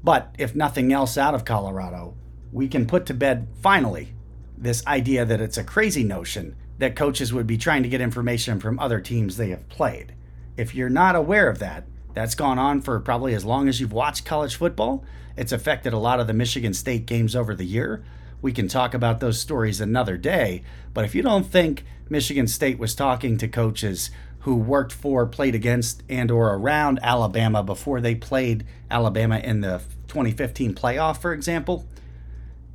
But 0.02 0.34
if 0.38 0.54
nothing 0.54 0.92
else 0.92 1.16
out 1.16 1.34
of 1.34 1.44
Colorado, 1.44 2.14
we 2.52 2.68
can 2.68 2.86
put 2.86 3.06
to 3.06 3.14
bed 3.14 3.48
finally 3.60 4.14
this 4.56 4.86
idea 4.86 5.24
that 5.24 5.40
it's 5.40 5.58
a 5.58 5.64
crazy 5.64 6.04
notion 6.04 6.56
that 6.78 6.96
coaches 6.96 7.32
would 7.32 7.46
be 7.46 7.58
trying 7.58 7.82
to 7.82 7.88
get 7.88 8.00
information 8.00 8.60
from 8.60 8.78
other 8.78 9.00
teams 9.00 9.36
they 9.36 9.50
have 9.50 9.68
played. 9.68 10.14
If 10.56 10.74
you're 10.74 10.88
not 10.88 11.16
aware 11.16 11.48
of 11.48 11.58
that, 11.58 11.84
that's 12.14 12.34
gone 12.34 12.58
on 12.58 12.80
for 12.80 12.98
probably 13.00 13.34
as 13.34 13.44
long 13.44 13.68
as 13.68 13.80
you've 13.80 13.92
watched 13.92 14.24
college 14.24 14.56
football. 14.56 15.04
It's 15.36 15.52
affected 15.52 15.92
a 15.92 15.98
lot 15.98 16.18
of 16.18 16.26
the 16.26 16.32
Michigan 16.32 16.72
State 16.72 17.06
games 17.06 17.36
over 17.36 17.54
the 17.54 17.66
year. 17.66 18.02
We 18.40 18.52
can 18.52 18.68
talk 18.68 18.94
about 18.94 19.20
those 19.20 19.40
stories 19.40 19.80
another 19.80 20.16
day, 20.16 20.62
but 20.94 21.04
if 21.04 21.14
you 21.14 21.22
don't 21.22 21.46
think 21.46 21.84
Michigan 22.08 22.46
State 22.46 22.78
was 22.78 22.94
talking 22.94 23.36
to 23.38 23.48
coaches 23.48 24.10
who 24.40 24.56
worked 24.56 24.92
for, 24.92 25.26
played 25.26 25.54
against, 25.54 26.02
and 26.08 26.30
or 26.30 26.54
around 26.54 27.00
Alabama 27.02 27.62
before 27.62 28.00
they 28.00 28.14
played 28.14 28.64
Alabama 28.90 29.38
in 29.38 29.60
the 29.60 29.82
2015 30.08 30.74
playoff, 30.74 31.20
for 31.20 31.32
example, 31.32 31.86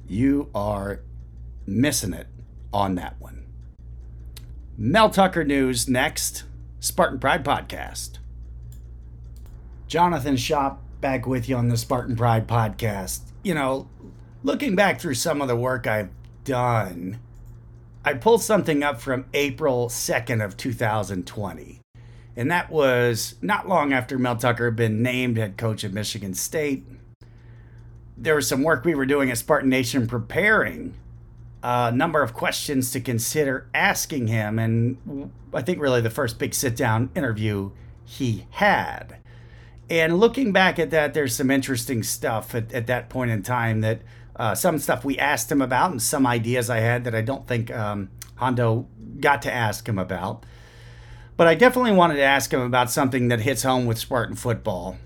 you 0.08 0.50
are 0.54 1.02
missing 1.66 2.14
it 2.14 2.28
on 2.74 2.96
that 2.96 3.16
one. 3.20 3.46
Mel 4.78 5.10
Tucker 5.10 5.44
news 5.44 5.88
next. 5.88 6.44
Spartan 6.80 7.20
Pride 7.20 7.46
podcast. 7.46 8.18
Jonathan 9.88 10.36
Shop 10.36 10.82
back 11.00 11.28
with 11.28 11.48
you 11.48 11.56
on 11.56 11.68
the 11.68 11.78
Spartan 11.78 12.16
Pride 12.16 12.48
podcast. 12.48 13.22
You 13.44 13.54
know, 13.54 13.90
looking 14.44 14.76
back 14.76 15.00
through 15.00 15.16
some 15.16 15.42
of 15.42 15.48
the 15.48 15.56
work 15.56 15.86
I've 15.86 16.10
done, 16.44 17.20
I 18.04 18.14
pulled 18.16 18.42
something 18.42 18.82
up 18.82 19.00
from 19.00 19.26
April 19.34 19.88
2nd 19.88 20.44
of 20.44 20.58
2020. 20.58 21.80
And 22.36 22.50
that 22.50 22.72
was 22.72 23.36
not 23.42 23.68
long 23.68 23.94
after 23.94 24.18
Mel 24.18 24.38
Tucker 24.38 24.66
had 24.66 24.76
been 24.76 25.04
named 25.04 25.38
head 25.38 25.58
coach 25.58 25.84
of 25.84 25.94
Michigan 25.94 26.34
State. 26.34 26.86
There 28.18 28.36
was 28.36 28.48
some 28.48 28.64
work 28.64 28.86
we 28.86 28.96
were 28.96 29.06
doing 29.06 29.30
at 29.30 29.38
Spartan 29.38 29.70
Nation 29.70 30.08
preparing 30.08 30.96
a 31.62 31.92
number 31.92 32.24
of 32.24 32.34
questions 32.34 32.92
to 32.92 33.02
consider 33.02 33.68
asking 33.74 34.28
him. 34.28 34.58
And 34.58 35.32
I 35.54 35.62
think 35.62 35.80
really 35.80 36.02
the 36.02 36.10
first 36.10 36.40
big 36.40 36.56
sit 36.56 36.76
down 36.76 37.12
interview 37.16 37.72
he 38.04 38.48
had. 38.52 39.18
And 39.90 40.20
looking 40.20 40.52
back 40.52 40.80
at 40.80 40.90
that, 40.92 41.14
there's 41.14 41.36
some 41.36 41.52
interesting 41.52 42.02
stuff 42.02 42.56
at, 42.56 42.72
at 42.72 42.88
that 42.88 43.10
point 43.10 43.30
in 43.30 43.44
time 43.44 43.82
that 43.82 44.02
uh, 44.36 44.56
some 44.56 44.80
stuff 44.80 45.06
we 45.06 45.18
asked 45.18 45.52
him 45.52 45.62
about 45.62 45.92
and 45.92 46.02
some 46.02 46.26
ideas 46.26 46.70
I 46.70 46.80
had 46.80 47.04
that 47.04 47.16
I 47.16 47.22
don't 47.22 47.48
think 47.48 47.72
um, 47.72 48.10
Hondo 48.36 48.88
got 49.20 49.42
to 49.44 49.54
ask 49.54 49.88
him 49.88 50.00
about. 50.00 50.46
But 51.38 51.48
I 51.48 51.56
definitely 51.56 51.94
wanted 51.94 52.16
to 52.16 52.24
ask 52.24 52.54
him 52.54 52.62
about 52.62 52.92
something 52.92 53.28
that 53.30 53.42
hits 53.42 53.64
home 53.64 53.86
with 53.86 53.98
Spartan 53.98 54.36
football. 54.36 54.98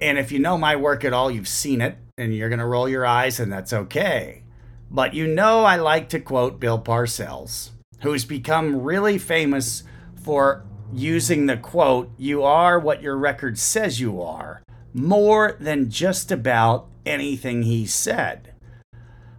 And 0.00 0.18
if 0.18 0.30
you 0.30 0.38
know 0.38 0.58
my 0.58 0.76
work 0.76 1.04
at 1.04 1.12
all, 1.12 1.30
you've 1.30 1.48
seen 1.48 1.80
it 1.80 1.96
and 2.16 2.34
you're 2.34 2.48
going 2.48 2.58
to 2.58 2.66
roll 2.66 2.88
your 2.88 3.04
eyes, 3.04 3.40
and 3.40 3.52
that's 3.52 3.72
okay. 3.72 4.42
But 4.90 5.14
you 5.14 5.26
know, 5.26 5.64
I 5.64 5.76
like 5.76 6.08
to 6.10 6.20
quote 6.20 6.60
Bill 6.60 6.78
Parcells, 6.78 7.70
who's 8.02 8.24
become 8.24 8.82
really 8.82 9.18
famous 9.18 9.82
for 10.22 10.64
using 10.92 11.46
the 11.46 11.56
quote, 11.56 12.12
You 12.16 12.44
are 12.44 12.78
what 12.78 13.02
your 13.02 13.16
record 13.16 13.58
says 13.58 14.00
you 14.00 14.22
are, 14.22 14.62
more 14.92 15.56
than 15.58 15.90
just 15.90 16.30
about 16.30 16.88
anything 17.06 17.62
he 17.62 17.86
said. 17.86 18.54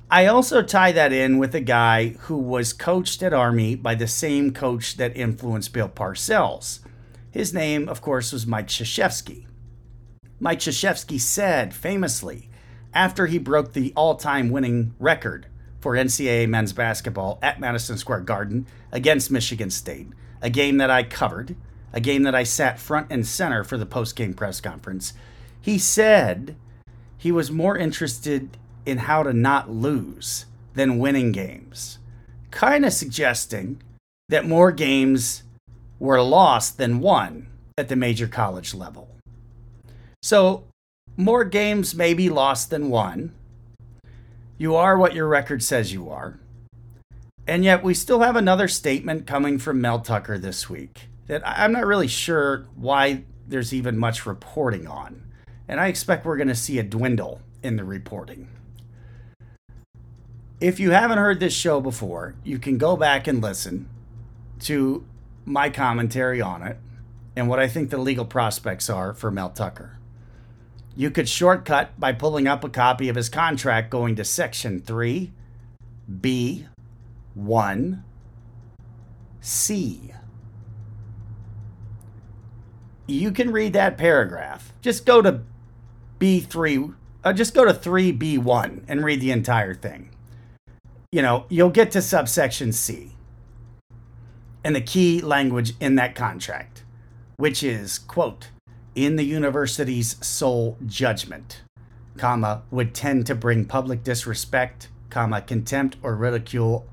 I 0.10 0.28
also 0.28 0.62
tie 0.62 0.92
that 0.92 1.12
in 1.12 1.40
with 1.40 1.56
a 1.56 1.62
guy 1.62 2.10
who 2.22 2.38
was 2.38 2.74
coached 2.74 3.24
at 3.24 3.34
Army 3.34 3.76
by 3.76 3.96
the 3.96 4.08
same 4.08 4.52
coach 4.52 4.98
that 4.98 5.18
influenced 5.18 5.74
Bill 5.74 5.90
Parcells. 5.90 6.80
His 7.32 7.54
name, 7.54 7.90
of 7.90 8.02
course, 8.02 8.32
was 8.32 8.46
Mike 8.46 8.68
Krzyzewski. 8.68 9.46
Mike 10.40 10.60
Krzyzewski 10.60 11.20
said 11.20 11.74
famously, 11.74 12.50
after 12.94 13.26
he 13.26 13.38
broke 13.38 13.74
the 13.74 13.92
all 13.96 14.16
time 14.16 14.50
winning 14.50 14.94
record 15.00 15.48
for 15.80 15.94
NCAA 15.94 16.48
men's 16.48 16.72
basketball 16.72 17.40
at 17.42 17.60
Madison 17.60 17.98
Square 17.98 18.22
Garden 18.22 18.68
against 18.92 19.32
Michigan 19.32 19.70
State, 19.70 20.08
a 20.42 20.50
game 20.50 20.78
that 20.78 20.90
I 20.90 21.04
covered, 21.04 21.56
a 21.92 22.00
game 22.00 22.24
that 22.24 22.36
I 22.36 22.44
sat 22.44 22.80
front 22.80 23.08
and 23.10 23.26
center 23.26 23.64
for 23.64 23.78
the 23.78 23.86
post 23.86 24.16
game 24.16 24.34
press 24.34 24.62
conference. 24.62 25.14
He 25.60 25.78
said 25.78 26.56
he 27.26 27.32
was 27.32 27.50
more 27.50 27.76
interested 27.76 28.56
in 28.86 29.00
how 29.00 29.24
to 29.24 29.34
not 29.34 29.68
lose 29.68 30.46
than 30.76 31.00
winning 31.00 31.32
games, 31.32 31.98
kind 32.52 32.86
of 32.86 32.94
suggesting 32.94 33.82
that 34.30 34.46
more 34.46 34.72
games 34.72 35.42
were 35.98 36.22
lost 36.22 36.78
than 36.78 37.00
won 37.00 37.48
at 37.80 37.90
the 37.90 37.96
major 37.96 38.28
college 38.28 38.76
level. 38.76 39.10
So 40.22 40.66
more 41.18 41.44
games 41.44 41.96
may 41.96 42.14
be 42.14 42.30
lost 42.30 42.70
than 42.70 42.92
won. 42.92 43.34
You 44.60 44.76
are 44.76 44.96
what 44.96 45.16
your 45.16 45.28
record 45.28 45.64
says 45.64 45.92
you 45.92 46.12
are. 46.12 46.40
And 47.48 47.64
yet, 47.64 47.84
we 47.84 47.96
still 47.96 48.20
have 48.20 48.36
another 48.36 48.68
statement 48.68 49.26
coming 49.26 49.58
from 49.58 49.82
Mel 49.82 50.00
Tucker 50.00 50.38
this 50.38 50.70
week 50.70 51.08
that 51.26 51.42
I'm 51.44 51.72
not 51.72 51.88
really 51.88 52.08
sure 52.08 52.68
why 52.76 53.24
there's 53.48 53.74
even 53.74 53.98
much 53.98 54.28
reporting 54.28 54.86
on. 54.86 55.24
And 55.68 55.80
I 55.80 55.88
expect 55.88 56.26
we're 56.26 56.38
going 56.38 56.48
to 56.48 56.56
see 56.56 56.80
a 56.80 56.84
dwindle 56.84 57.42
in 57.64 57.76
the 57.76 57.84
reporting. 57.84 58.48
If 60.62 60.80
you 60.80 60.92
haven't 60.92 61.18
heard 61.18 61.40
this 61.40 61.54
show 61.54 61.82
before, 61.82 62.36
you 62.44 62.60
can 62.60 62.78
go 62.78 62.96
back 62.96 63.28
and 63.28 63.42
listen 63.42 63.90
to 64.62 65.06
my 65.44 65.70
commentary 65.70 66.42
on 66.42 66.64
it 66.64 66.78
and 67.36 67.50
what 67.50 67.60
I 67.60 67.68
think 67.68 67.90
the 67.90 67.98
legal 67.98 68.26
prospects 68.26 68.90
are 68.90 69.14
for 69.14 69.30
Mel 69.30 69.50
Tucker. 69.50 70.00
You 70.96 71.12
could 71.12 71.28
shortcut 71.28 72.00
by 72.00 72.14
pulling 72.14 72.48
up 72.48 72.64
a 72.64 72.70
copy 72.70 73.10
of 73.10 73.18
his 73.18 73.28
contract 73.28 73.90
going 73.90 74.16
to 74.16 74.24
section 74.24 74.80
3, 74.80 75.34
B, 76.22 76.68
1, 77.34 78.04
C. 79.42 80.14
You 83.08 83.32
can 83.32 83.52
read 83.52 83.74
that 83.74 83.98
paragraph. 83.98 84.74
Just 84.82 85.06
go 85.06 85.22
to 85.22 85.42
B3, 86.20 86.94
uh, 87.24 87.34
just 87.34 87.54
go 87.54 87.66
to 87.66 87.74
3B1 87.74 88.84
and 88.88 89.04
read 89.04 89.22
the 89.22 89.32
entire 89.32 89.74
thing. 89.74 90.10
You 91.12 91.22
know, 91.22 91.46
you'll 91.50 91.70
get 91.70 91.92
to 91.92 92.02
subsection 92.02 92.72
C 92.72 93.12
and 94.66 94.76
the 94.76 94.82
key 94.82 95.22
language 95.22 95.74
in 95.80 95.96
that 95.96 96.16
contract, 96.16 96.84
which 97.38 97.62
is, 97.62 98.00
quote, 98.00 98.50
in 98.96 99.16
the 99.16 99.24
university's 99.24 100.16
sole 100.26 100.78
judgment, 100.88 101.62
comma, 102.18 102.64
would 102.72 102.96
tend 102.96 103.28
to 103.28 103.36
bring 103.36 103.66
public 103.66 104.04
disrespect, 104.04 104.88
comma, 105.12 105.42
contempt 105.42 105.98
or 106.02 106.16
ridicule 106.16 106.88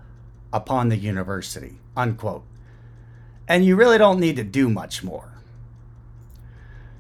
upon 0.53 0.91
the 0.91 0.97
university, 0.97 1.79
unquote. 1.97 2.45
And 3.49 3.65
you 3.65 3.75
really 3.75 3.99
don't 3.99 4.21
need 4.21 4.37
to 4.37 4.45
do 4.45 4.69
much 4.69 5.03
more. 5.03 5.32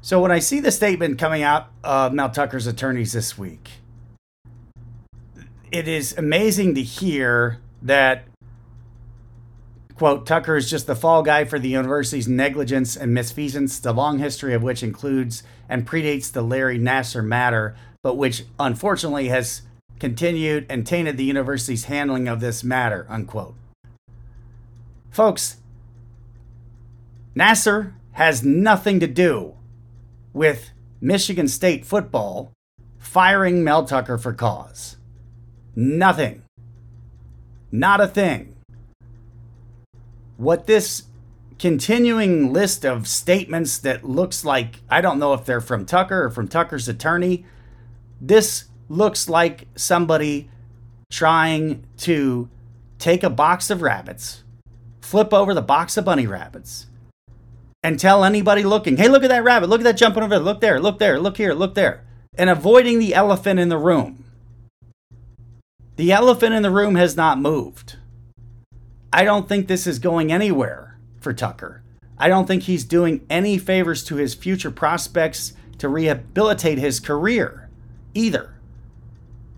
So 0.05 0.21
when 0.21 0.33
I 0.33 0.41
see 0.41 0.59
the 0.59 0.73
statement 0.73 1.17
coming 1.21 1.45
out 1.45 1.69
of 1.85 2.13
Mel 2.13 2.29
Tucker's 2.29 2.67
attorneys 2.67 3.13
this 3.13 3.39
week, 3.39 3.71
it 5.71 5.87
is 5.87 6.19
amazing 6.19 6.75
to 6.75 6.83
hear 6.83 7.61
that 7.81 8.25
Quote, 9.95 10.27
Tucker 10.27 10.57
is 10.57 10.69
just 10.69 10.89
the 10.89 10.97
fall 10.97 11.23
guy 11.23 11.45
for 11.45 11.61
the 11.61 11.69
university's 11.69 12.27
negligence 12.27 12.97
and 12.97 13.17
misfeasance, 13.17 13.81
the 13.81 13.93
long 13.93 14.19
history 14.19 14.53
of 14.53 14.63
which 14.63 14.83
includes 14.83 15.45
and 15.69 15.87
predates 15.87 16.33
the 16.33 16.43
Larry 16.43 16.77
Nassar 16.77 17.25
matter, 17.25 17.77
but 18.03 18.17
which 18.17 18.45
unfortunately 18.59 19.29
has 19.29 19.63
continued 20.01 20.67
and 20.69 20.85
tainted 20.85 21.17
the 21.17 21.25
university's 21.25 21.85
handling 21.85 22.27
of 22.27 22.41
this 22.41 22.65
matter, 22.65 23.07
unquote. 23.09 23.55
Folks, 25.11 25.59
Nassar 27.37 27.93
has 28.13 28.43
nothing 28.43 28.99
to 28.99 29.07
do 29.07 29.55
with 30.33 30.71
Michigan 31.01 31.49
State 31.49 31.85
football 31.85 32.53
firing 32.99 33.65
Mel 33.65 33.85
Tucker 33.85 34.19
for 34.19 34.33
cause. 34.33 34.97
Nothing. 35.75 36.43
Not 37.71 38.01
a 38.01 38.07
thing. 38.07 38.57
What 40.37 40.67
this 40.67 41.05
continuing 41.59 42.53
list 42.53 42.85
of 42.85 43.07
statements 43.07 43.79
that 43.79 44.03
looks 44.03 44.45
like 44.45 44.81
I 44.91 45.01
don't 45.01 45.21
know 45.21 45.33
if 45.33 45.45
they're 45.45 45.61
from 45.61 45.87
Tucker 45.87 46.25
or 46.25 46.31
from 46.31 46.49
Tucker's 46.49 46.89
attorney. 46.89 47.47
This 48.21 48.65
looks 48.89 49.29
like 49.29 49.69
somebody 49.77 50.51
trying 51.11 51.85
to 51.99 52.49
take 52.99 53.23
a 53.23 53.31
box 53.31 53.71
of 53.71 53.81
rabbits, 53.81 54.43
flip 55.01 55.33
over 55.33 55.55
the 55.55 55.63
box 55.63 55.97
of 55.97 56.05
bunny 56.05 56.27
rabbits, 56.27 56.87
and 57.83 57.99
tell 57.99 58.25
anybody 58.25 58.63
looking, 58.63 58.97
hey, 58.97 59.09
look 59.09 59.25
at 59.25 59.29
that 59.29 59.45
rabbit, 59.45 59.69
look 59.69 59.81
at 59.81 59.85
that 59.85 59.97
jumping 59.97 60.23
over 60.23 60.37
there, 60.37 60.45
look 60.45 60.61
there, 60.61 60.81
look 60.81 60.99
there, 60.99 61.19
look 61.19 61.37
here, 61.37 61.53
look 61.53 61.75
there, 61.75 62.05
and 62.39 62.49
avoiding 62.49 62.99
the 62.99 63.15
elephant 63.15 63.59
in 63.59 63.69
the 63.69 63.79
room. 63.79 64.25
The 65.97 66.13
elephant 66.13 66.55
in 66.55 66.63
the 66.63 66.71
room 66.71 66.95
has 66.95 67.17
not 67.17 67.39
moved. 67.39 67.97
I 69.13 69.25
don't 69.25 69.49
think 69.49 69.67
this 69.67 69.87
is 69.87 69.99
going 69.99 70.33
anywhere 70.33 70.99
for 71.21 71.33
Tucker. 71.33 71.83
I 72.17 72.29
don't 72.29 72.47
think 72.47 72.63
he's 72.63 72.85
doing 72.85 73.27
any 73.29 73.59
favors 73.59 74.05
to 74.05 74.17
his 74.17 74.35
future 74.35 74.71
prospects 74.71 75.53
to 75.79 75.89
rehabilitate 75.89 76.79
his 76.79 77.01
career 77.01 77.69
either. 78.15 78.55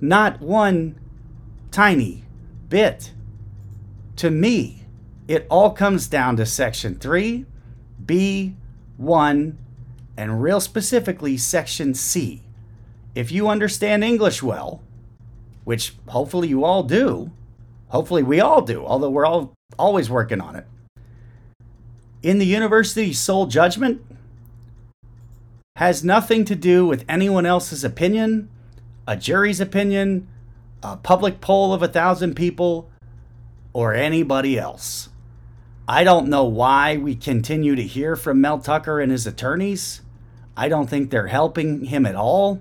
Not 0.00 0.40
one 0.40 0.98
tiny 1.70 2.24
bit. 2.68 3.12
To 4.16 4.30
me, 4.30 4.84
it 5.28 5.46
all 5.50 5.70
comes 5.70 6.08
down 6.08 6.36
to 6.36 6.46
Section 6.46 6.96
3, 6.96 7.46
B, 8.06 8.54
1, 8.96 9.58
and 10.16 10.42
real 10.42 10.60
specifically 10.60 11.36
Section 11.36 11.94
C. 11.94 12.42
If 13.14 13.30
you 13.30 13.48
understand 13.48 14.04
English 14.04 14.42
well, 14.42 14.82
which 15.64 15.94
hopefully 16.08 16.48
you 16.48 16.64
all 16.64 16.82
do, 16.82 17.30
hopefully 17.88 18.22
we 18.22 18.40
all 18.40 18.62
do, 18.62 18.84
although 18.84 19.10
we're 19.10 19.26
all 19.26 19.52
always 19.78 20.10
working 20.10 20.40
on 20.40 20.56
it 20.56 20.66
in 22.24 22.38
the 22.38 22.46
university's 22.46 23.18
sole 23.18 23.46
judgment 23.46 24.02
has 25.76 26.02
nothing 26.02 26.44
to 26.46 26.54
do 26.54 26.86
with 26.86 27.04
anyone 27.06 27.44
else's 27.44 27.84
opinion, 27.84 28.48
a 29.06 29.14
jury's 29.14 29.60
opinion, 29.60 30.26
a 30.82 30.96
public 30.96 31.42
poll 31.42 31.74
of 31.74 31.82
a 31.82 31.88
thousand 31.88 32.34
people, 32.34 32.88
or 33.74 33.92
anybody 33.92 34.58
else. 34.58 35.10
I 35.86 36.04
don't 36.04 36.28
know 36.28 36.44
why 36.44 36.96
we 36.96 37.14
continue 37.14 37.74
to 37.74 37.82
hear 37.82 38.16
from 38.16 38.40
Mel 38.40 38.58
Tucker 38.58 39.00
and 39.00 39.12
his 39.12 39.26
attorneys. 39.26 40.00
I 40.56 40.68
don't 40.68 40.88
think 40.88 41.10
they're 41.10 41.26
helping 41.26 41.84
him 41.84 42.06
at 42.06 42.14
all. 42.14 42.60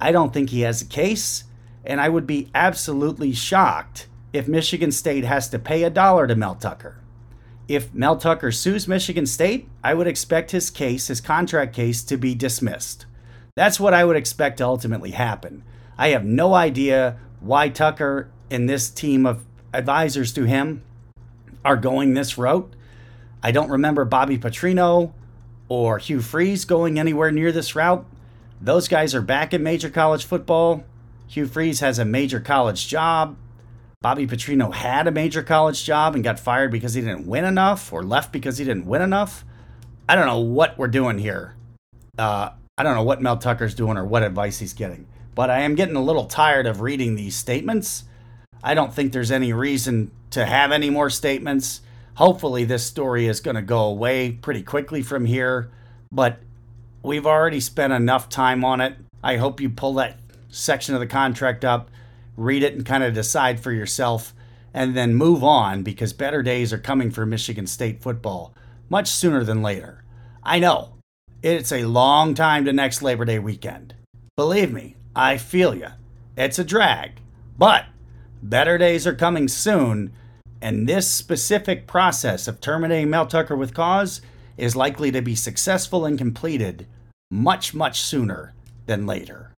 I 0.00 0.12
don't 0.12 0.32
think 0.32 0.50
he 0.50 0.62
has 0.62 0.82
a 0.82 0.86
case. 0.86 1.44
And 1.84 2.00
I 2.00 2.08
would 2.08 2.26
be 2.26 2.50
absolutely 2.54 3.32
shocked 3.32 4.08
if 4.32 4.48
Michigan 4.48 4.90
State 4.90 5.24
has 5.24 5.48
to 5.50 5.58
pay 5.58 5.84
a 5.84 5.90
dollar 5.90 6.26
to 6.26 6.34
Mel 6.34 6.56
Tucker 6.56 7.00
if 7.68 7.92
Mel 7.92 8.16
Tucker 8.16 8.52
sues 8.52 8.86
Michigan 8.86 9.26
State, 9.26 9.68
I 9.82 9.94
would 9.94 10.06
expect 10.06 10.52
his 10.52 10.70
case, 10.70 11.08
his 11.08 11.20
contract 11.20 11.74
case, 11.74 12.02
to 12.04 12.16
be 12.16 12.34
dismissed. 12.34 13.06
That's 13.56 13.80
what 13.80 13.94
I 13.94 14.04
would 14.04 14.16
expect 14.16 14.58
to 14.58 14.66
ultimately 14.66 15.12
happen. 15.12 15.64
I 15.98 16.08
have 16.08 16.24
no 16.24 16.54
idea 16.54 17.18
why 17.40 17.68
Tucker 17.68 18.30
and 18.50 18.68
this 18.68 18.90
team 18.90 19.26
of 19.26 19.44
advisors 19.72 20.32
to 20.34 20.44
him 20.44 20.82
are 21.66 21.76
going 21.76 22.14
this 22.14 22.38
route. 22.38 22.72
I 23.42 23.50
don't 23.50 23.70
remember 23.70 24.04
Bobby 24.04 24.38
Petrino 24.38 25.12
or 25.68 25.98
Hugh 25.98 26.20
Freeze 26.20 26.64
going 26.64 26.96
anywhere 26.96 27.32
near 27.32 27.50
this 27.50 27.74
route. 27.74 28.06
Those 28.60 28.86
guys 28.86 29.16
are 29.16 29.20
back 29.20 29.52
in 29.52 29.64
major 29.64 29.90
college 29.90 30.24
football. 30.24 30.84
Hugh 31.26 31.46
Freeze 31.46 31.80
has 31.80 31.98
a 31.98 32.04
major 32.04 32.38
college 32.38 32.86
job. 32.86 33.36
Bobby 34.00 34.28
Petrino 34.28 34.72
had 34.72 35.08
a 35.08 35.10
major 35.10 35.42
college 35.42 35.82
job 35.82 36.14
and 36.14 36.22
got 36.22 36.38
fired 36.38 36.70
because 36.70 36.94
he 36.94 37.00
didn't 37.00 37.26
win 37.26 37.44
enough 37.44 37.92
or 37.92 38.04
left 38.04 38.32
because 38.32 38.58
he 38.58 38.64
didn't 38.64 38.86
win 38.86 39.02
enough. 39.02 39.44
I 40.08 40.14
don't 40.14 40.26
know 40.26 40.38
what 40.38 40.78
we're 40.78 40.86
doing 40.86 41.18
here. 41.18 41.56
Uh, 42.16 42.50
I 42.78 42.84
don't 42.84 42.94
know 42.94 43.02
what 43.02 43.20
Mel 43.20 43.38
Tucker's 43.38 43.74
doing 43.74 43.96
or 43.96 44.04
what 44.04 44.22
advice 44.22 44.60
he's 44.60 44.72
getting. 44.72 45.08
But 45.34 45.50
I 45.50 45.62
am 45.62 45.74
getting 45.74 45.96
a 45.96 46.02
little 46.02 46.26
tired 46.26 46.66
of 46.66 46.80
reading 46.80 47.16
these 47.16 47.34
statements. 47.34 48.04
I 48.62 48.74
don't 48.74 48.94
think 48.94 49.12
there's 49.12 49.32
any 49.32 49.52
reason 49.52 50.12
to 50.30 50.44
have 50.44 50.72
any 50.72 50.90
more 50.90 51.10
statements. 51.10 51.80
Hopefully, 52.14 52.64
this 52.64 52.84
story 52.84 53.26
is 53.26 53.40
going 53.40 53.56
to 53.56 53.62
go 53.62 53.84
away 53.84 54.32
pretty 54.32 54.62
quickly 54.62 55.02
from 55.02 55.26
here. 55.26 55.70
But 56.10 56.38
we've 57.02 57.26
already 57.26 57.60
spent 57.60 57.92
enough 57.92 58.28
time 58.28 58.64
on 58.64 58.80
it. 58.80 58.96
I 59.22 59.36
hope 59.36 59.60
you 59.60 59.70
pull 59.70 59.94
that 59.94 60.18
section 60.48 60.94
of 60.94 61.00
the 61.00 61.06
contract 61.06 61.64
up 61.64 61.90
read 62.36 62.62
it 62.62 62.74
and 62.74 62.84
kind 62.84 63.02
of 63.02 63.14
decide 63.14 63.60
for 63.60 63.72
yourself 63.72 64.34
and 64.74 64.96
then 64.96 65.14
move 65.14 65.42
on 65.42 65.82
because 65.82 66.12
better 66.12 66.42
days 66.42 66.72
are 66.72 66.78
coming 66.78 67.10
for 67.10 67.24
Michigan 67.24 67.66
State 67.66 68.02
football 68.02 68.54
much 68.88 69.08
sooner 69.08 69.42
than 69.42 69.62
later. 69.62 70.04
I 70.42 70.58
know 70.58 70.94
it's 71.42 71.72
a 71.72 71.86
long 71.86 72.34
time 72.34 72.64
to 72.66 72.72
next 72.72 73.02
Labor 73.02 73.24
Day 73.24 73.38
weekend. 73.38 73.94
Believe 74.36 74.72
me, 74.72 74.96
I 75.14 75.38
feel 75.38 75.74
you. 75.74 75.88
It's 76.36 76.58
a 76.58 76.64
drag, 76.64 77.12
but 77.58 77.86
better 78.42 78.78
days 78.78 79.06
are 79.06 79.14
coming 79.14 79.48
soon, 79.48 80.12
and 80.60 80.88
this 80.88 81.10
specific 81.10 81.86
process 81.86 82.48
of 82.48 82.60
terminating 82.60 83.10
Mel 83.10 83.26
Tucker 83.26 83.56
with 83.56 83.74
cause 83.74 84.20
is 84.56 84.76
likely 84.76 85.10
to 85.12 85.20
be 85.20 85.34
successful 85.34 86.04
and 86.04 86.18
completed 86.18 86.86
much, 87.30 87.74
much 87.74 88.00
sooner 88.00 88.54
than 88.86 89.06
later. 89.06 89.52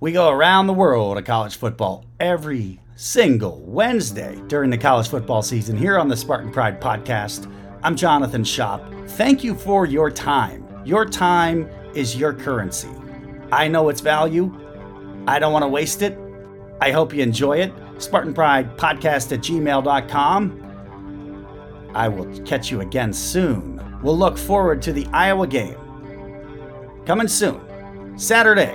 We 0.00 0.12
go 0.12 0.30
around 0.30 0.66
the 0.66 0.72
world 0.72 1.18
of 1.18 1.24
college 1.24 1.56
football 1.56 2.04
every 2.20 2.80
single 2.96 3.60
Wednesday 3.60 4.40
during 4.46 4.70
the 4.70 4.78
college 4.78 5.08
football 5.08 5.42
season 5.42 5.76
here 5.76 5.98
on 5.98 6.08
the 6.08 6.16
Spartan 6.16 6.52
Pride 6.52 6.80
podcast. 6.80 7.50
I'm 7.82 7.96
Jonathan 7.96 8.44
Shop. 8.44 8.82
Thank 9.08 9.44
you 9.44 9.54
for 9.54 9.86
your 9.86 10.10
time. 10.10 10.66
Your 10.84 11.04
time 11.04 11.68
is 11.94 12.16
your 12.16 12.32
currency. 12.32 12.90
I 13.52 13.68
know 13.68 13.88
its 13.88 14.00
value. 14.00 14.54
I 15.26 15.38
don't 15.38 15.52
want 15.52 15.62
to 15.64 15.68
waste 15.68 16.02
it. 16.02 16.18
I 16.80 16.90
hope 16.90 17.12
you 17.12 17.22
enjoy 17.22 17.58
it. 17.58 17.72
Spartan 17.98 18.34
Pride 18.34 18.76
podcast 18.76 19.32
at 19.32 19.40
gmail.com. 19.40 20.62
I 21.94 22.08
will 22.08 22.40
catch 22.44 22.70
you 22.70 22.80
again 22.82 23.12
soon. 23.12 23.80
We'll 24.02 24.18
look 24.18 24.36
forward 24.36 24.82
to 24.82 24.92
the 24.92 25.06
Iowa 25.12 25.46
game. 25.46 25.78
Coming 27.06 27.28
soon, 27.28 28.18
Saturday 28.18 28.72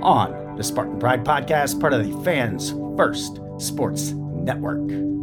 on 0.00 0.56
the 0.56 0.64
Spartan 0.64 0.98
Pride 0.98 1.24
Podcast, 1.24 1.80
part 1.80 1.92
of 1.92 2.04
the 2.04 2.24
Fans 2.24 2.70
First 2.96 3.40
Sports 3.58 4.12
Network. 4.12 5.13